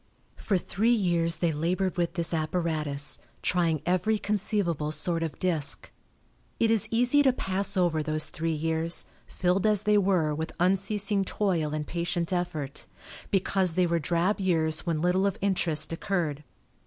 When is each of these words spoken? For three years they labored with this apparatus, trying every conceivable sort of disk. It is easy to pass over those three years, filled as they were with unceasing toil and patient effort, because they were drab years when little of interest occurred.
For 0.35 0.57
three 0.57 0.89
years 0.95 1.37
they 1.37 1.51
labored 1.51 1.95
with 1.95 2.15
this 2.15 2.33
apparatus, 2.33 3.19
trying 3.43 3.83
every 3.85 4.17
conceivable 4.17 4.91
sort 4.91 5.21
of 5.21 5.37
disk. 5.37 5.91
It 6.59 6.71
is 6.71 6.87
easy 6.89 7.21
to 7.21 7.31
pass 7.31 7.77
over 7.77 8.01
those 8.01 8.25
three 8.25 8.51
years, 8.51 9.05
filled 9.27 9.67
as 9.67 9.83
they 9.83 9.99
were 9.99 10.33
with 10.33 10.53
unceasing 10.59 11.23
toil 11.23 11.71
and 11.75 11.85
patient 11.85 12.33
effort, 12.33 12.87
because 13.29 13.75
they 13.75 13.85
were 13.85 13.99
drab 13.99 14.39
years 14.39 14.87
when 14.87 15.01
little 15.03 15.27
of 15.27 15.37
interest 15.39 15.93
occurred. 15.93 16.43